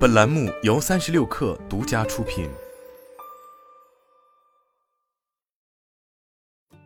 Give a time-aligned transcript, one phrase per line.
[0.00, 2.48] 本栏目由三十六氪独家出品。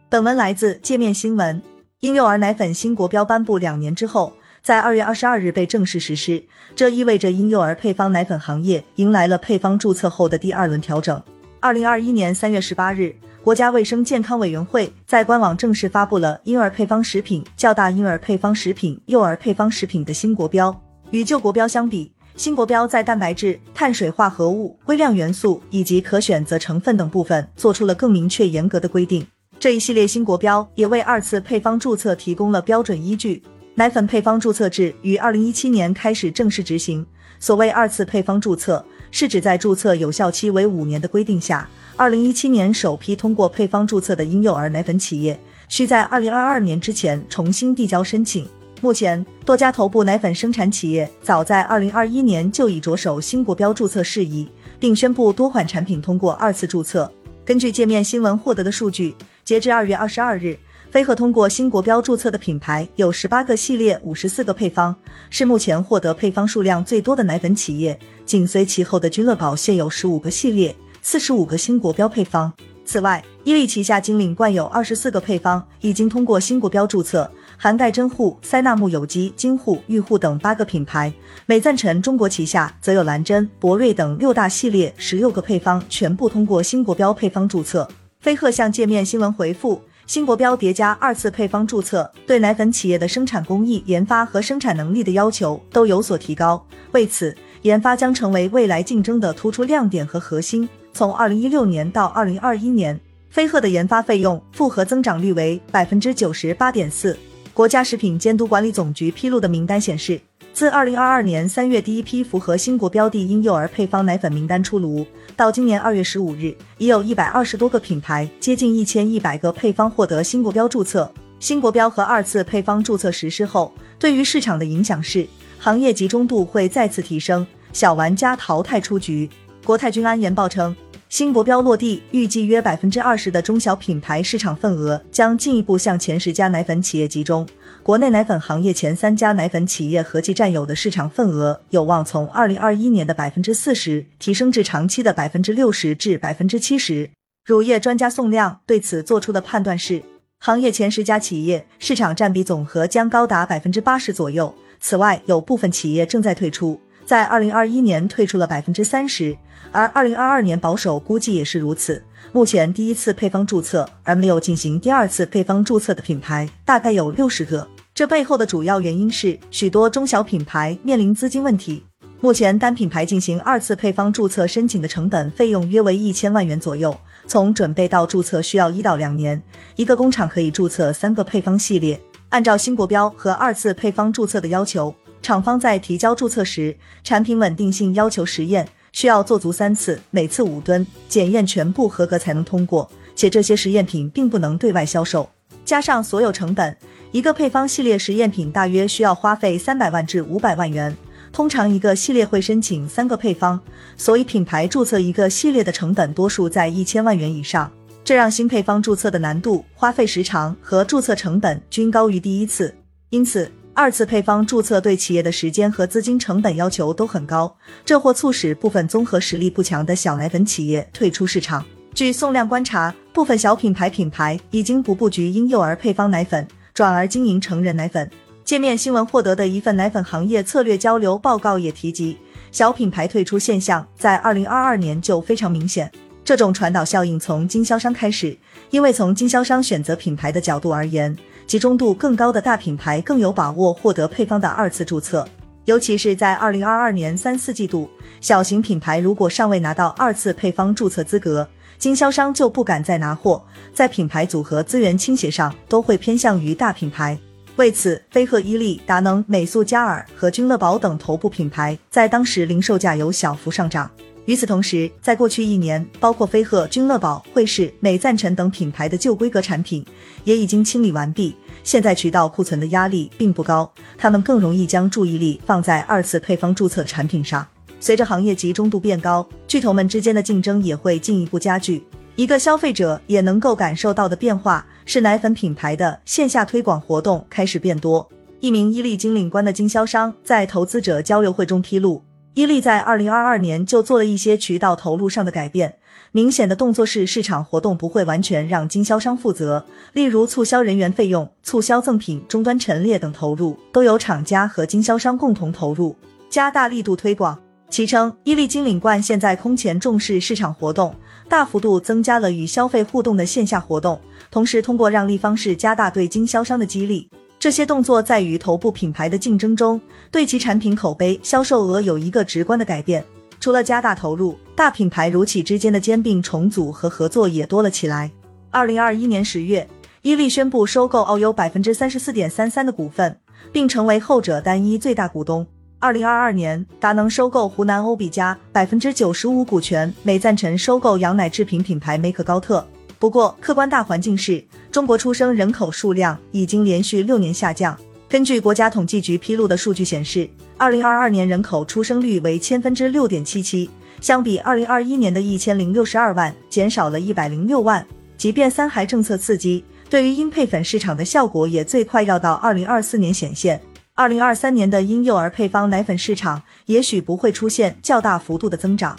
[0.08, 1.62] 本文来自界面新闻。
[2.00, 4.32] 婴幼儿奶粉新国标颁布两年之后，
[4.64, 6.42] 在二月二十二日被正式实施，
[6.74, 11.22] 这意味着婴幼儿配方奶粉行业迎来了配方注册后的第二轮调整。
[11.60, 20.76] 二零二一年三月十八日，国家卫生健康委员会在官网正式发布了婴儿配方食品、较大婴儿配方食品、幼儿配方食品的新国标。
[21.10, 29.24] 与旧国标相比，新国标在蛋白质、碳水化合物、微量元素以及可选择成分等部分做出了更明确严格的规定。
[29.60, 33.40] 这一系列新国标也为二次配方注册提供了标准依据。
[33.76, 37.06] 奶粉配方注册制于二零一七年开始正式执行。
[37.38, 48.48] 所谓二次配方注册，是指在注册有效期为五年的规定下，二零一七年首批通过配方注册的婴幼儿奶粉企业，需在二零二二年之前重新递交申请。
[48.84, 54.46] 目前，多家头部奶粉生产企业早在二零二一年就已着手新国标注册事宜，
[54.78, 57.10] 并宣布多款产品通过二次注册。
[57.46, 59.14] 根据界面新闻获得的数据。
[59.42, 60.54] 截至二月二十二日，
[60.90, 64.94] 飞鹤通过新国标注册的品牌有十八个系列，五十四个配方，
[65.30, 67.98] 是目前获得配方数量最多的奶粉企业。
[68.26, 72.52] 紧随其后的君乐宝现有十五个系列，四十五个新国标配方。
[72.84, 81.12] 此外，伊利旗下金领冠有二十四个配方已经通过新国标注册，涵盖真护、塞纳木有机、金护、玉护等八个品牌。
[81.46, 87.88] 美赞臣中国旗下则有蓝针、博瑞等六大系列十六个配方全部通过新国标配方注册。
[88.20, 96.64] 飞鹤向界面新闻回复：新国标叠加二次配方注册，对奶粉企业的生产工艺、研发和生产能力的要求都有所提高。
[96.92, 100.68] 为此，研发将成为未来竞争的突出亮点和核心。
[100.94, 107.18] 从二零一六年到二零二一年，飞鹤的研发费用复合增长率为百分之九十八点四。
[107.52, 110.20] 国家食品监督管理总局披露的名单显示。
[110.52, 121.12] 自二零二二年三月第一批符合新国标的婴幼儿配方奶粉名单出炉，到今年二月十五日，已有一百二十多个品牌，接近一千一百个配方获得新国标注册。
[121.40, 125.26] 新国标和二次配方注册实施后，对于市场的影响是，
[125.58, 129.28] 行业集中度会再次提升，小玩家淘汰出局。
[129.64, 130.76] 国泰君安研报称。
[131.14, 137.46] 新国标落地，预计约百分之二十的中小品牌市场份额将进一步向前十家奶粉企业集中。
[137.84, 147.08] 国内奶粉行业前三家奶粉企业合计占有的市场份额有望从二零二一年的百分之四十提升至长期的百分之六十至百分之七十。
[147.44, 150.02] 乳业专家宋亮对此做出的判断是，
[150.40, 154.52] 行业前十家企业市场占比总和将高达百分之八十左右。
[154.80, 156.80] 此外，有部分企业正在退出。
[157.04, 159.36] 在二零二一年退出了百分之三十，
[159.72, 162.02] 而二零二二年保守估计也是如此。
[162.32, 171.84] 目前第一次配方注册而没有进行第二次配方注册的品牌大概有六十个，这背后的主要原因是许多中小品牌面临资金问题。
[172.20, 179.40] 目前单品牌进行二次配方注册申请的成本费用约为一千万元左右，从准备到注册需要一到两年，
[179.76, 182.00] 一个工厂可以注册三个配方系列。
[182.30, 184.92] 按照新国标和二次配方注册的要求。
[185.24, 192.86] 厂方在提交注册时，产品稳定性要求实验需要做足三次，每次五吨，检验全部合格才能通过。
[193.16, 195.26] 且这些实验品并不能对外销售。
[195.64, 196.76] 加上所有成本，
[197.10, 200.94] 一个配方系列实验品大约需要花费三百万至五百万元。
[201.32, 203.58] 通常一个系列会申请三个配方，
[203.96, 207.72] 所以品牌注册一个系列的成本多数在一千万元以上。
[208.04, 212.74] 这让新配方注册的难度、花费时长和注册成本均高于第一次。
[213.08, 213.50] 因此。
[213.76, 221.64] 二次配方注册对企业的时间和资金成本要求都很高，这或促使部分综合实力不强的小奶粉企业退出市场。
[221.92, 228.08] 据宋亮观察，部分小品牌品牌已经不布局婴幼儿配方奶粉，转而经营成人奶粉。
[228.44, 232.16] 界面新闻获得的一份奶粉行业策略交流报告也提及，
[232.52, 235.90] 小品牌退出现象在二零二二年就非常明显。
[236.24, 238.36] 这种传导效应从经销商开始，
[238.70, 241.14] 因为从经销商选择品牌的角度而言。
[241.46, 245.26] 集中度更高的大品牌更有把握获得配方的二次注册，
[245.66, 247.88] 尤其是在二零二二年三四季度，
[248.20, 251.46] 小型品牌如果尚未拿到二次配方注册资格，
[251.78, 257.18] 经销商就不敢再拿货，在品牌组合资源倾斜上都会偏向于大品牌。
[257.56, 263.88] 为此，飞鹤、伊利、达能、美素佳尔和君乐宝等头部品牌在当时零售价有小幅上涨。
[264.26, 269.84] 与此同时，在过去一年，包括飞鹤、君乐宝、惠氏、美赞臣等品牌的旧规格产品
[270.24, 277.46] 也已经清理完毕，现在渠道库存的压力并不高，他们更容易将注意力放在二次配方注册产品上。
[277.78, 281.84] 随着行业集中度变高，巨头们之间的竞争也会进一步加剧。
[282.16, 288.08] 一个消费者也能够感受到的变化是，奶粉品牌的线下推广活动开始变多。
[288.40, 292.02] 一名伊利金领官的经销商在投资者交流会中披露。
[292.34, 295.76] 伊利在二零二二年就做了一些渠道投入上的改变。
[296.10, 305.94] 明显的动作是，市场活动不会完全让经销商负责，例如促销人员费用、促销赠品、终端陈列等投入，都由厂家和经销商共同投入，
[306.28, 307.38] 加大力度推广。
[307.70, 310.92] 其称，伊利金领冠现在空前重视市场活动，
[311.28, 314.00] 大幅度增加了与消费互动的线下活动，
[314.30, 317.08] 同时通过让利方式加大对经销商的激励。
[317.44, 319.78] 这些动作在与头部品牌的竞争中，
[320.10, 323.04] 对其产品口碑、销售额有一个直观的改变。
[323.38, 328.10] 除了加大投入，大品牌如企之间的兼并重组和合作也多了起来。
[328.50, 329.68] 二零二一年十月，
[330.00, 333.14] 伊利宣布收购奥优百分之三十四点三三的股份，
[333.52, 335.46] 并成为后者单一最大股东。
[335.78, 342.66] 二零二二年，达能收购湖南欧比茄百分之九十五股权，美赞臣收购羊奶制品品牌梅可高特。
[343.04, 344.42] 不过，客观大环境是
[344.72, 347.78] 中国出生人口数量已经连续六年下降。
[348.08, 353.68] 根据国家统计局披露的数据显示，二零二二年人口出生率为千分之六点七七，
[354.00, 357.86] 相比二零二一年的一千零六十二万，减少了一百零六万。
[358.16, 363.60] 即便三孩政策刺激，对于婴配粉市场的效果也最快要到二零二四年显现。
[363.92, 368.98] 二零二三年的婴幼儿配方奶粉市场也许不会出现较大幅度的增长。